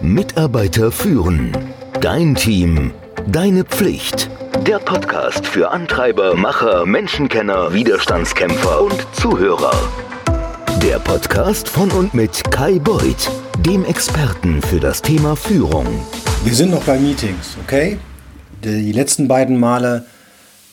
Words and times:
Mitarbeiter 0.00 0.92
führen. 0.92 1.52
Dein 2.00 2.34
Team. 2.34 2.92
Deine 3.26 3.64
Pflicht. 3.64 4.30
Der 4.66 4.78
Podcast 4.78 5.46
für 5.46 5.70
Antreiber, 5.70 6.34
Macher, 6.34 6.86
Menschenkenner, 6.86 7.72
Widerstandskämpfer 7.72 8.82
und 8.82 9.06
Zuhörer. 9.12 9.72
Der 10.82 10.98
Podcast 10.98 11.68
von 11.68 11.90
und 11.90 12.14
mit 12.14 12.50
Kai 12.50 12.78
Beuth, 12.78 13.30
dem 13.60 13.84
Experten 13.84 14.62
für 14.62 14.78
das 14.78 15.02
Thema 15.02 15.36
Führung. 15.36 15.86
Wir 16.44 16.54
sind 16.54 16.70
noch 16.70 16.84
bei 16.84 16.98
Meetings, 16.98 17.56
okay? 17.64 17.98
Die 18.62 18.92
letzten 18.92 19.26
beiden 19.26 19.58
Male 19.58 20.06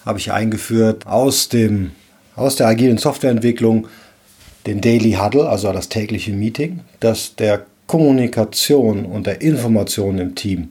habe 0.06 0.20
ich 0.20 0.32
eingeführt 0.32 1.08
aus, 1.08 1.50
dem, 1.50 1.92
aus 2.36 2.58
der 2.58 2.68
agilen 2.68 2.98
Softwareentwicklung 2.98 3.88
den 4.66 4.82
Daily 4.82 5.14
Huddle, 5.14 5.50
also 5.50 5.72
das 5.74 5.90
tägliche 5.90 6.32
Meeting, 6.32 6.82
das 7.00 7.36
der 7.36 7.66
Kommunikation 7.92 9.04
und 9.04 9.28
der 9.28 9.42
Information 9.42 10.18
im 10.18 10.34
Team 10.34 10.70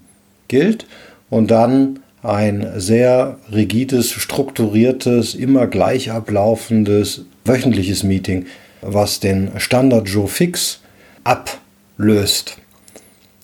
gilt 0.49 0.87
und 1.29 1.51
dann 1.51 1.99
ein 2.23 2.67
sehr 2.77 3.39
rigides, 3.53 4.11
strukturiertes, 4.11 5.35
immer 5.35 5.67
gleich 5.67 6.11
ablaufendes 6.11 7.27
wöchentliches 7.45 8.05
Meeting, 8.05 8.47
was 8.81 9.21
den 9.21 9.51
Standard 9.59 10.09
Joe 10.09 10.29
Fix 10.29 10.81
ablöst. 11.23 12.57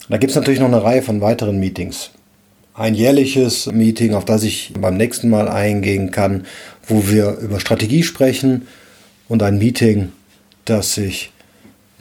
Da 0.09 0.17
gibt 0.17 0.31
es 0.31 0.37
natürlich 0.37 0.61
noch 0.61 0.69
eine 0.69 0.83
Reihe 0.83 1.03
von 1.03 1.21
weiteren 1.21 1.61
Meetings. 1.61 2.13
Ein 2.73 2.95
jährliches 2.95 3.67
Meeting, 3.67 4.15
auf 4.15 4.25
das 4.25 4.43
ich 4.43 4.73
beim 4.81 4.97
nächsten 4.97 5.29
Mal 5.29 5.49
eingehen 5.49 6.13
kann, 6.13 6.47
wo 6.89 7.09
wir 7.09 7.37
über 7.43 7.61
Strategie 7.61 8.05
sprechen 8.05 8.69
und 9.29 9.43
ein 9.43 9.59
Meeting, 9.59 10.13
das 10.65 10.97
ich, 10.97 11.31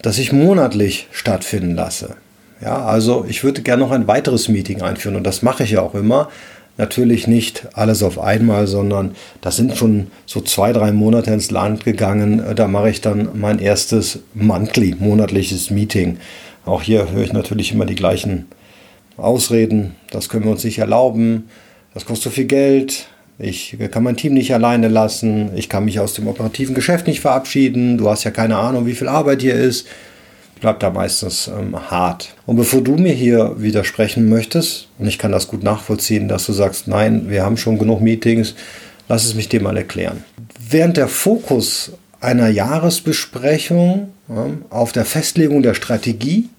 das 0.06 0.20
ich 0.20 0.32
monatlich 0.32 1.08
stattfinden 1.12 1.74
lasse. 1.74 2.16
Ja, 2.62 2.86
also 2.86 3.26
ich 3.28 3.44
würde 3.44 3.64
gerne 3.64 3.84
noch 3.84 3.92
ein 3.92 4.08
weiteres 4.08 4.50
Meeting 4.50 4.84
einführen 4.84 5.16
und 5.16 5.24
das 5.24 5.42
mache 5.42 5.64
ich 5.64 5.72
ja 5.72 5.82
auch 5.82 5.96
immer. 5.96 6.30
Natürlich 6.78 7.26
nicht 7.26 7.68
alles 7.74 8.04
auf 8.04 8.20
einmal, 8.20 8.68
sondern 8.68 9.16
das 9.42 9.56
sind 9.56 9.76
schon 9.76 10.12
so 10.28 10.42
zwei, 10.42 10.74
drei 10.74 10.92
Monate 10.92 11.32
ins 11.32 11.50
Land 11.50 11.86
gegangen. 11.86 12.44
Da 12.56 12.68
mache 12.68 12.92
ich 12.92 13.02
dann 13.02 13.30
mein 13.34 13.58
erstes 13.58 14.20
monthly, 14.36 14.96
monatliches 15.00 15.72
Meeting. 15.72 16.18
Auch 16.68 16.84
hier 16.84 17.12
höre 17.12 17.24
ich 17.24 17.34
natürlich 17.34 17.72
immer 17.72 17.88
die 17.88 17.96
gleichen 17.96 18.46
Ausreden. 19.18 19.96
Das 20.12 20.30
können 20.30 20.44
wir 20.44 20.52
uns 20.52 20.64
nicht 20.64 20.78
erlauben. 20.78 21.50
Das 21.96 22.06
kostet 22.06 22.26
so 22.26 22.30
viel 22.30 22.46
Geld. 22.46 23.08
Ich 23.38 23.78
kann 23.92 24.04
mein 24.04 24.16
Team 24.16 24.34
nicht 24.34 24.54
alleine 24.54 24.88
lassen. 24.88 25.52
Ich 25.56 25.68
kann 25.68 25.86
mich 25.86 26.00
aus 26.00 26.14
dem 26.14 26.28
operativen 26.28 26.74
Geschäft 26.74 27.08
nicht 27.08 27.20
verabschieden. 27.20 27.98
Du 27.98 28.10
hast 28.10 28.24
ja 28.24 28.32
keine 28.32 28.58
Ahnung, 28.58 28.86
wie 28.86 28.96
viel 28.96 29.10
Arbeit 29.10 29.42
hier 29.42 29.56
ist. 29.56 29.88
Bleibt 30.62 30.84
da 30.84 30.90
meistens 30.90 31.48
ähm, 31.48 31.76
hart. 31.92 32.34
Und 32.46 32.56
bevor 32.56 32.82
du 32.82 32.96
mir 32.96 33.12
hier 33.12 33.56
widersprechen 33.58 34.30
möchtest, 34.30 34.88
und 34.98 35.08
ich 35.08 35.20
kann 35.20 35.34
das 35.34 35.50
gut 35.50 35.64
nachvollziehen, 35.64 36.30
dass 36.30 36.46
du 36.46 36.54
sagst, 36.54 36.88
nein, 36.88 37.30
wir 37.30 37.44
haben 37.44 37.58
schon 37.58 37.78
genug 37.78 38.00
Meetings, 38.00 38.56
lass 39.10 39.26
es 39.26 39.36
mich 39.36 39.50
dir 39.50 39.62
mal 39.62 39.76
erklären. 39.76 40.24
Während 40.70 40.96
der 40.96 41.10
Fokus 41.10 41.92
einer 42.22 42.48
Jahresbesprechung 42.48 44.10
ja, 44.30 44.48
auf 44.70 44.94
der 44.94 45.04
Festlegung 45.04 45.62
der 45.62 45.74
Strategie 45.74 46.50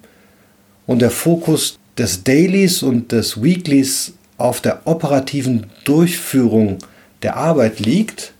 und 0.86 1.00
der 1.00 1.10
Fokus 1.10 1.78
des 1.96 2.22
Dailies 2.22 2.82
und 2.82 3.12
des 3.12 3.42
Weeklies 3.42 4.12
auf 4.38 4.60
der 4.60 4.86
operativen 4.86 5.66
Durchführung 5.84 6.78
der 7.22 7.36
Arbeit 7.36 7.80
liegt, 7.80 8.32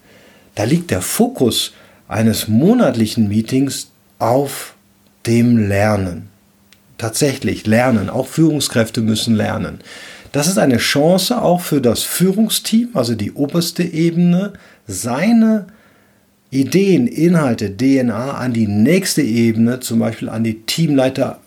da 0.55 0.65
liegt 0.65 0.91
der 0.91 1.03
Fokus 1.03 1.73
eines 2.09 2.49
monatlichen 2.49 3.29
Meetings 3.29 3.89
auf 4.19 4.75
dem 5.27 5.69
Lernen. 5.69 6.29
Tatsächlich 6.99 7.67
lernen, 7.67 8.09
auch 8.09 8.27
Führungskräfte 8.27 9.01
müssen 9.01 9.35
lernen. 9.35 9.81
Das 10.33 10.47
ist 10.47 10.59
eine 10.59 10.79
Chance 10.79 11.41
auch 11.41 11.61
für 11.61 11.81
das 11.81 12.03
Führungsteam, 12.03 12.91
also 12.95 13.15
die 13.15 13.33
oberste 13.33 13.83
Ebene, 13.83 14.55
seine 14.87 15.67
Ideen, 16.51 17.07
Inhalte, 17.07 17.77
DNA 17.77 18.33
an 18.33 18.53
die 18.53 18.67
nächste 18.67 19.23
Ebene, 19.23 19.81
zum 19.81 19.99
Beispiel 19.99 20.29
an 20.29 20.45
die 20.45 20.63
Teamleiter, 20.63 21.41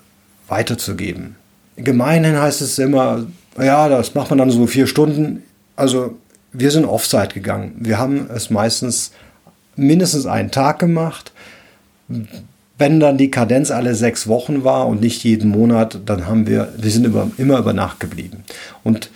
weiterzugeben. 0.48 1.36
Gemeinhin 1.78 2.38
heißt 2.38 2.62
es 2.62 2.80
immer, 2.80 3.28
ja, 3.58 3.90
das 3.90 4.16
macht 4.16 4.30
man 4.30 4.40
dann 4.40 4.52
so 4.52 4.68
vier 4.68 4.88
Stunden. 4.88 5.44
Also 5.76 6.18
wir 6.52 6.72
sind 6.72 6.86
Offside 6.86 7.30
gegangen. 7.34 7.76
Wir 7.80 7.98
haben 7.98 8.30
es 8.34 8.50
meistens 8.50 9.12
mindestens 9.76 10.26
einen 10.26 10.52
Tag 10.52 10.80
gemacht. 10.80 11.32
Wenn 12.78 13.00
dann 13.00 13.18
die 13.18 13.32
Kadenz 13.32 13.72
alle 13.72 13.96
sechs 13.96 14.28
Wochen 14.28 14.64
war 14.64 14.88
und 14.88 15.02
nicht 15.02 15.24
jeden 15.24 15.50
Monat, 15.50 16.00
dann 16.06 16.28
haben 16.28 16.48
wir, 16.48 16.74
wir 16.78 16.92
sind 16.92 17.06
über, 17.06 17.30
immer 17.38 17.60
über 17.60 17.74
Nacht 17.74 18.00
geblieben. 18.00 18.44
Und 18.84 19.10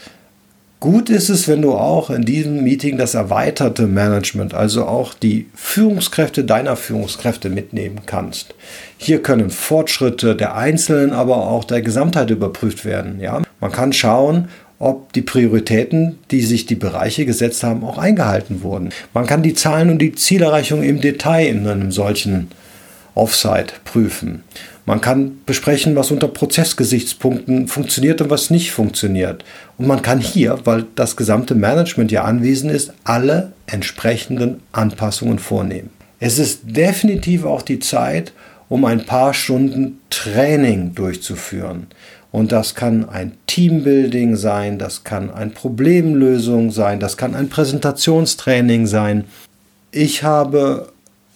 Gut 0.83 1.09
ist 1.09 1.29
es, 1.29 1.47
wenn 1.47 1.61
du 1.61 1.75
auch 1.75 2.09
in 2.09 2.25
diesem 2.25 2.61
Meeting 2.61 2.97
das 2.97 3.13
erweiterte 3.13 3.87
Management, 3.87 4.53
also 4.53 4.83
auch 4.83 5.13
die 5.13 5.45
Führungskräfte 5.55 6.43
deiner 6.43 6.75
Führungskräfte 6.75 7.49
mitnehmen 7.49 8.01
kannst. 8.05 8.53
Hier 8.97 9.23
können 9.23 9.49
Fortschritte 9.49 10.35
der 10.35 10.57
Einzelnen, 10.57 11.13
aber 11.13 11.37
auch 11.37 11.63
der 11.63 11.81
Gesamtheit 11.81 12.31
überprüft 12.31 12.83
werden. 12.83 13.21
Ja? 13.21 13.41
Man 13.61 13.71
kann 13.71 13.93
schauen, 13.93 14.49
ob 14.77 15.13
die 15.13 15.21
Prioritäten, 15.21 16.19
die 16.31 16.41
sich 16.41 16.65
die 16.65 16.75
Bereiche 16.75 17.25
gesetzt 17.25 17.63
haben, 17.63 17.85
auch 17.85 17.97
eingehalten 17.97 18.61
wurden. 18.61 18.89
Man 19.13 19.25
kann 19.25 19.41
die 19.41 19.53
Zahlen 19.53 19.89
und 19.89 19.99
die 19.99 20.13
Zielerreichung 20.13 20.83
im 20.83 20.99
Detail 20.99 21.47
in 21.47 21.65
einem 21.65 21.93
solchen 21.93 22.49
Offsite 23.15 23.75
prüfen. 23.85 24.43
Man 24.85 24.99
kann 24.99 25.39
besprechen, 25.45 25.95
was 25.95 26.11
unter 26.11 26.27
Prozessgesichtspunkten 26.27 27.67
funktioniert 27.67 28.21
und 28.21 28.29
was 28.29 28.49
nicht 28.49 28.71
funktioniert. 28.71 29.45
Und 29.77 29.87
man 29.87 30.01
kann 30.01 30.19
hier, 30.19 30.59
weil 30.65 30.85
das 30.95 31.15
gesamte 31.15 31.55
Management 31.55 32.11
ja 32.11 32.23
anwesend 32.23 32.71
ist, 32.71 32.93
alle 33.05 33.53
entsprechenden 33.65 34.61
Anpassungen 34.73 35.39
vornehmen. 35.39 35.89
Es 36.19 36.37
ist 36.37 36.61
definitiv 36.63 37.45
auch 37.45 37.61
die 37.61 37.79
Zeit, 37.79 38.33
um 38.67 38.85
ein 38.85 39.05
paar 39.05 39.33
Stunden 39.33 39.99
Training 40.09 40.95
durchzuführen. 40.95 41.87
Und 42.31 42.51
das 42.51 42.75
kann 42.75 43.07
ein 43.07 43.33
Teambuilding 43.45 44.35
sein, 44.35 44.79
das 44.79 45.03
kann 45.03 45.31
ein 45.31 45.53
Problemlösung 45.53 46.71
sein, 46.71 46.99
das 46.99 47.15
kann 47.15 47.35
ein 47.35 47.47
Präsentationstraining 47.47 48.87
sein. 48.87 49.25
Ich 49.91 50.23
habe 50.23 50.91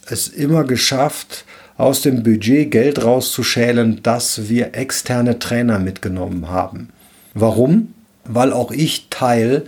es 0.07 0.27
immer 0.27 0.63
geschafft, 0.63 1.45
aus 1.77 2.01
dem 2.01 2.23
Budget 2.23 2.71
Geld 2.71 3.03
rauszuschälen, 3.03 4.01
dass 4.03 4.49
wir 4.49 4.75
externe 4.75 5.39
Trainer 5.39 5.79
mitgenommen 5.79 6.49
haben. 6.49 6.89
Warum? 7.33 7.93
Weil 8.25 8.51
auch 8.51 8.71
ich 8.71 9.07
Teil 9.09 9.63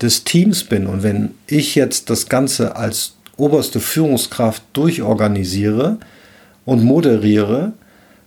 des 0.00 0.24
Teams 0.24 0.64
bin. 0.64 0.86
Und 0.86 1.02
wenn 1.02 1.32
ich 1.46 1.74
jetzt 1.74 2.10
das 2.10 2.28
Ganze 2.28 2.76
als 2.76 3.14
oberste 3.36 3.80
Führungskraft 3.80 4.62
durchorganisiere 4.72 5.98
und 6.64 6.82
moderiere, 6.82 7.72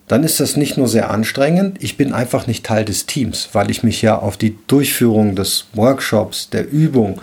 dann 0.08 0.24
ist 0.24 0.40
das 0.40 0.56
nicht 0.56 0.78
nur 0.78 0.88
sehr 0.88 1.10
anstrengend, 1.12 1.84
ich 1.84 1.98
bin 1.98 2.14
einfach 2.14 2.48
nicht 2.48 2.66
Teil 2.66 2.86
des 2.86 3.08
Teams, 3.08 3.50
weil 3.52 3.70
ich 3.70 3.84
mich 3.84 4.02
ja 4.02 4.18
auf 4.18 4.38
die 4.38 4.58
Durchführung 4.68 5.36
des 5.36 5.66
Workshops, 5.74 6.50
der 6.50 6.70
Übung, 6.72 7.22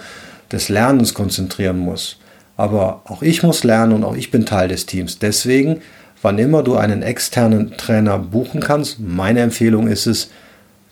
des 0.53 0.69
Lernens 0.69 1.15
konzentrieren 1.15 1.78
muss. 1.78 2.19
Aber 2.56 3.03
auch 3.04 3.22
ich 3.22 3.42
muss 3.42 3.65
lernen 3.65 3.92
und 3.92 4.04
auch 4.04 4.16
ich 4.16 4.31
bin 4.31 4.47
Teil 4.47 4.69
des 4.69 4.87
Teams. 4.87 5.19
Deswegen, 5.19 5.81
wann 6.22 6.38
immer 6.38 6.62
du 6.62 6.76
einen 6.76 7.03
externen 7.03 7.76
Trainer 7.76 8.19
buchen 8.19 8.60
kannst, 8.60 9.00
meine 9.00 9.41
Empfehlung 9.41 9.88
ist 9.88 10.06
es, 10.06 10.31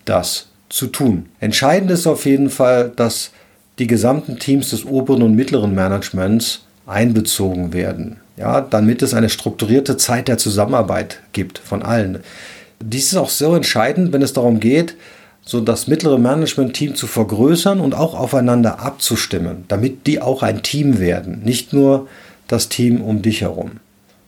das 0.05 0.49
zu 0.69 0.89
tun. 0.89 1.27
Entscheidend 1.39 1.91
ist 1.91 2.07
auf 2.07 2.27
jeden 2.27 2.51
Fall, 2.51 2.93
dass 2.97 3.31
die 3.79 3.87
gesamten 3.87 4.39
Teams 4.39 4.71
des 4.71 4.85
oberen 4.85 5.23
und 5.23 5.35
mittleren 5.35 5.75
Managements 5.75 6.63
einbezogen 6.87 7.73
werden. 7.73 8.17
Ja, 8.37 8.61
damit 8.61 9.03
es 9.03 9.15
eine 9.15 9.29
strukturierte 9.29 9.97
Zeit 9.97 10.27
der 10.29 10.39
Zusammenarbeit 10.39 11.21
gibt 11.33 11.59
von 11.59 11.83
allen. 11.83 12.21
Dies 12.81 13.13
ist 13.13 13.17
auch 13.17 13.29
so 13.29 13.55
entscheidend, 13.55 14.13
wenn 14.13 14.23
es 14.23 14.33
darum 14.33 14.59
geht, 14.59 14.97
so 15.45 15.61
das 15.61 15.87
mittlere 15.89 16.19
Management-Team 16.19 16.95
zu 16.95 17.07
vergrößern 17.07 17.81
und 17.81 17.95
auch 17.95 18.15
aufeinander 18.15 18.81
abzustimmen, 18.81 19.65
damit 19.69 20.07
die 20.07 20.21
auch 20.21 20.43
ein 20.43 20.63
Team 20.63 20.99
werden, 20.99 21.43
nicht 21.45 21.73
nur 21.73 22.09
das 22.49 22.69
Team 22.69 23.01
um 23.01 23.23
dich 23.23 23.41
herum. 23.41 23.73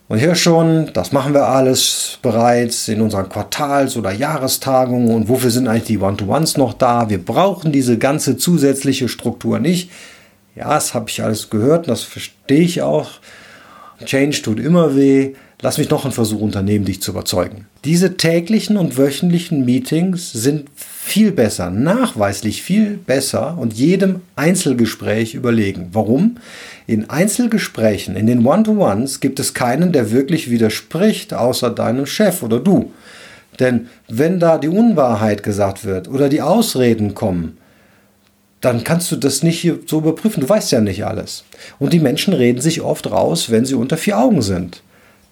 Und 0.06 0.18
hier 0.18 0.34
schon, 0.34 0.90
das 0.92 1.12
machen 1.12 1.32
wir 1.32 1.48
alles 1.48 2.18
bereits 2.20 2.88
in 2.88 3.00
unseren 3.00 3.28
Quartals- 3.28 3.96
oder 3.96 4.12
Jahrestagungen. 4.12 5.14
Und 5.14 5.28
wofür 5.28 5.50
sind 5.50 5.66
eigentlich 5.66 5.84
die 5.84 5.98
One-to-Ones 5.98 6.58
noch 6.58 6.74
da? 6.74 7.08
Wir 7.08 7.24
brauchen 7.24 7.72
diese 7.72 7.96
ganze 7.96 8.36
zusätzliche 8.36 9.08
Struktur 9.08 9.58
nicht. 9.60 9.90
Ja, 10.56 10.74
das 10.74 10.94
habe 10.94 11.08
ich 11.08 11.22
alles 11.22 11.48
gehört, 11.48 11.88
das 11.88 12.02
verstehe 12.02 12.60
ich 12.60 12.82
auch. 12.82 13.12
Change 14.04 14.42
tut 14.42 14.60
immer 14.60 14.94
weh. 14.94 15.34
Lass 15.64 15.78
mich 15.78 15.88
noch 15.88 16.04
einen 16.04 16.12
Versuch 16.12 16.42
unternehmen, 16.42 16.84
dich 16.84 17.00
zu 17.00 17.12
überzeugen. 17.12 17.64
Diese 17.86 18.18
täglichen 18.18 18.76
und 18.76 18.98
wöchentlichen 18.98 19.64
Meetings 19.64 20.30
sind 20.30 20.68
viel 20.76 21.32
besser, 21.32 21.70
nachweislich 21.70 22.62
viel 22.62 22.98
besser 22.98 23.56
und 23.56 23.72
jedem 23.72 24.20
Einzelgespräch 24.36 25.32
überlegen. 25.32 25.88
Warum? 25.92 26.36
In 26.86 27.08
Einzelgesprächen, 27.08 28.14
in 28.14 28.26
den 28.26 28.44
One-to-Ones 28.44 29.20
gibt 29.20 29.40
es 29.40 29.54
keinen, 29.54 29.92
der 29.92 30.10
wirklich 30.10 30.50
widerspricht, 30.50 31.32
außer 31.32 31.70
deinem 31.70 32.04
Chef 32.04 32.42
oder 32.42 32.60
du. 32.60 32.92
Denn 33.58 33.88
wenn 34.06 34.40
da 34.40 34.58
die 34.58 34.68
Unwahrheit 34.68 35.42
gesagt 35.42 35.86
wird 35.86 36.08
oder 36.08 36.28
die 36.28 36.42
Ausreden 36.42 37.14
kommen, 37.14 37.56
dann 38.60 38.84
kannst 38.84 39.10
du 39.10 39.16
das 39.16 39.42
nicht 39.42 39.60
hier 39.60 39.78
so 39.86 40.00
überprüfen. 40.00 40.42
Du 40.42 40.48
weißt 40.50 40.72
ja 40.72 40.82
nicht 40.82 41.06
alles. 41.06 41.44
Und 41.78 41.94
die 41.94 42.00
Menschen 42.00 42.34
reden 42.34 42.60
sich 42.60 42.82
oft 42.82 43.10
raus, 43.10 43.50
wenn 43.50 43.64
sie 43.64 43.76
unter 43.76 43.96
vier 43.96 44.18
Augen 44.18 44.42
sind. 44.42 44.82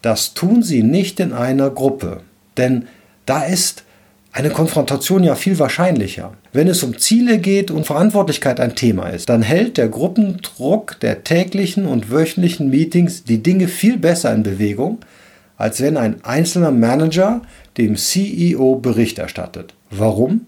Das 0.03 0.35
tun 0.35 0.63
sie 0.63 0.83
nicht 0.83 1.21
in 1.21 1.33
einer 1.33 1.71
Gruppe. 1.71 2.21
Denn 2.57 2.87
da 3.25 3.45
ist 3.45 3.85
eine 4.33 4.51
Konfrontation 4.51 5.25
ja 5.25 5.35
viel 5.35 5.59
wahrscheinlicher. 5.59 6.33
Wenn 6.53 6.69
es 6.69 6.83
um 6.83 6.99
Ziele 6.99 7.39
geht 7.39 7.71
und 7.71 7.87
Verantwortlichkeit 7.87 8.61
ein 8.61 8.75
Thema 8.75 9.09
ist, 9.09 9.29
dann 9.29 9.43
hält 9.43 9.77
der 9.77 9.89
Gruppendruck 9.89 10.99
der 11.01 11.23
täglichen 11.23 11.87
und 11.87 12.11
wöchentlichen 12.11 12.71
Meetings 12.71 13.25
die 13.25 13.43
Dinge 13.43 13.69
viel 13.69 13.99
besser 13.99 14.35
in 14.35 14.43
Bewegung, 14.43 14.99
als 15.57 15.81
wenn 15.81 15.97
ein 15.97 16.25
einzelner 16.25 16.71
Manager 16.71 17.43
dem 17.77 17.97
CEO 17.97 18.77
Bericht 18.77 19.19
erstattet. 19.19 19.75
Warum? 19.91 20.47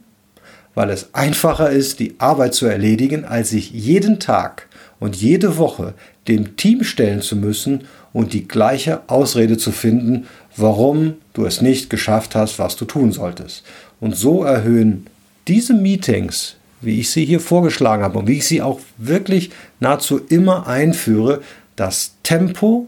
Weil 0.75 0.91
es 0.91 1.15
einfacher 1.15 1.71
ist, 1.71 2.01
die 2.01 2.15
Arbeit 2.19 2.55
zu 2.55 2.67
erledigen, 2.67 3.25
als 3.25 3.51
sich 3.51 3.71
jeden 3.71 4.19
Tag 4.19 4.69
und 5.01 5.17
jede 5.17 5.57
Woche 5.59 5.95
dem 6.29 6.57
Team 6.57 6.85
stellen 6.85 7.21
zu 7.21 7.37
müssen 7.37 7.85
und 8.13 8.33
die 8.33 8.49
gleiche 8.49 9.03
Ausrede 9.09 9.57
zu 9.57 9.73
finden, 9.73 10.27
warum 10.57 11.15
du 11.33 11.45
es 11.45 11.61
nicht 11.61 11.91
geschafft 11.91 12.35
hast, 12.35 12.59
was 12.59 12.77
du 12.77 12.85
tun 12.85 13.13
solltest. 13.13 13.65
Und 14.01 14.17
so 14.17 14.45
erhöhen 14.45 15.07
diese 15.49 15.75
Meetings, 15.75 16.57
wie 16.81 17.01
ich 17.01 17.11
sie 17.11 17.25
hier 17.25 17.41
vorgeschlagen 17.41 18.03
habe 18.03 18.19
und 18.19 18.29
wie 18.29 18.39
ich 18.39 18.47
sie 18.47 18.63
auch 18.63 18.81
wirklich 18.99 19.51
nahezu 19.81 20.21
immer 20.29 20.67
einführe, 20.67 21.43
das 21.77 22.15
Tempo 22.23 22.87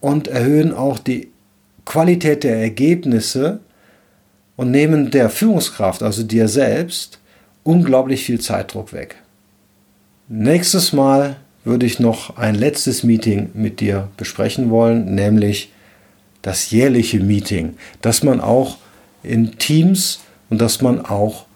und 0.00 0.28
erhöhen 0.28 0.74
auch 0.74 0.98
die 0.98 1.28
Qualität 1.84 2.44
der 2.44 2.58
Ergebnisse 2.58 3.60
und 4.58 4.72
nehmen 4.72 5.12
der 5.12 5.30
Führungskraft, 5.30 6.02
also 6.02 6.24
dir 6.24 6.48
selbst, 6.48 7.20
unglaublich 7.62 8.24
viel 8.24 8.40
Zeitdruck 8.40 8.92
weg. 8.92 9.14
Nächstes 10.26 10.92
Mal 10.92 11.36
würde 11.64 11.86
ich 11.86 12.00
noch 12.00 12.36
ein 12.36 12.56
letztes 12.56 13.04
Meeting 13.04 13.50
mit 13.54 13.78
dir 13.78 14.08
besprechen 14.16 14.68
wollen, 14.68 15.14
nämlich 15.14 15.72
das 16.42 16.72
jährliche 16.72 17.20
Meeting, 17.20 17.76
das 18.02 18.24
man 18.24 18.40
auch 18.40 18.78
in 19.22 19.58
Teams 19.58 20.20
und 20.50 20.60
das 20.60 20.82
man 20.82 21.04
auch 21.06 21.46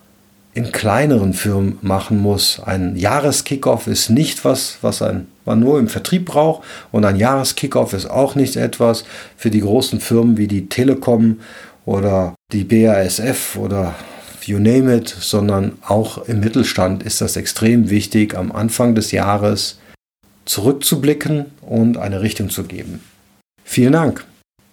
in 0.54 0.70
kleineren 0.70 1.32
Firmen 1.32 1.78
machen 1.82 2.20
muss. 2.20 2.60
Ein 2.60 2.94
Jahreskickoff 2.94 3.88
ist 3.88 4.10
nicht 4.10 4.44
was, 4.44 4.78
was 4.80 5.02
ein, 5.02 5.26
man 5.44 5.58
nur 5.58 5.80
im 5.80 5.88
Vertrieb 5.88 6.26
braucht 6.26 6.62
und 6.92 7.04
ein 7.04 7.16
Jahreskickoff 7.16 7.94
ist 7.94 8.08
auch 8.08 8.36
nicht 8.36 8.54
etwas 8.54 9.04
für 9.36 9.50
die 9.50 9.60
großen 9.60 9.98
Firmen 9.98 10.36
wie 10.36 10.46
die 10.46 10.68
Telekom 10.68 11.40
oder 11.84 12.34
die 12.52 12.64
BASF 12.64 13.56
oder 13.56 13.94
you 14.46 14.58
name 14.58 14.96
it, 14.96 15.08
sondern 15.08 15.78
auch 15.86 16.26
im 16.28 16.40
Mittelstand 16.40 17.02
ist 17.02 17.20
das 17.20 17.36
extrem 17.36 17.90
wichtig, 17.90 18.36
am 18.36 18.52
Anfang 18.52 18.94
des 18.94 19.12
Jahres 19.12 19.78
zurückzublicken 20.44 21.46
und 21.60 21.96
eine 21.96 22.20
Richtung 22.22 22.50
zu 22.50 22.64
geben. 22.64 23.00
Vielen 23.64 23.92
Dank. 23.92 24.24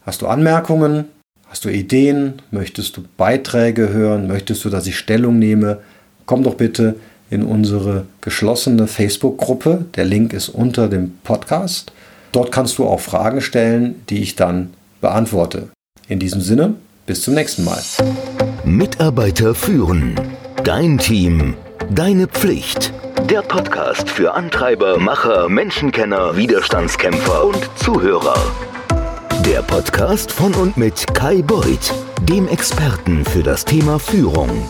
Hast 0.02 0.22
du 0.22 0.28
Anmerkungen? 0.28 1.06
Hast 1.48 1.66
du 1.66 1.70
Ideen? 1.70 2.42
Möchtest 2.52 2.98
du 2.98 3.04
Beiträge 3.18 3.90
hören? 3.90 4.28
Möchtest 4.28 4.66
du, 4.66 4.70
dass 4.70 4.88
ich 4.88 4.98
Stellung 4.98 5.40
nehme? 5.40 5.80
Komm 6.26 6.44
doch 6.44 6.56
bitte 6.56 6.96
in 7.30 7.44
unsere 7.44 8.06
geschlossene 8.22 8.88
Facebook-Gruppe. 8.88 9.86
Der 9.96 10.06
Link 10.06 10.34
ist 10.34 10.50
unter 10.50 10.88
dem 10.88 11.18
Podcast. 11.24 11.92
Dort 12.32 12.52
kannst 12.52 12.78
du 12.78 12.86
auch 12.86 13.00
Fragen 13.00 13.42
stellen, 13.42 14.04
die 14.10 14.22
ich 14.22 14.36
dann 14.36 14.74
beantworte. 15.02 15.70
In 16.08 16.20
diesem 16.20 16.42
Sinne, 16.42 16.76
bis 17.10 17.24
zum 17.24 17.34
nächsten 17.34 17.64
Mal. 17.64 17.82
Mitarbeiter 18.64 19.56
führen. 19.56 20.14
Dein 20.64 21.00
Team. 21.00 21.56
Deine 21.90 22.28
Pflicht. 22.28 22.94
Der 23.28 23.42
Podcast 23.42 24.08
für 24.08 24.36
Antreiber, 24.36 25.00
Macher, 25.00 25.50
Menschenkenner, 25.50 26.38
Widerstandskämpfer 26.38 27.46
und 27.46 27.68
Zuhörer. 27.78 28.38
Der 29.44 29.64
Podcast 29.64 30.32
von 30.32 30.54
und 30.54 30.78
mit 30.78 31.12
Kai 31.16 31.42
Beuth, 31.42 31.96
dem 32.22 32.48
Experten 32.48 33.26
für 33.26 33.42
das 33.42 33.66
Thema 33.66 33.98
Führung. 33.98 34.70